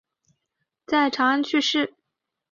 [0.87, 1.93] 在长安去世。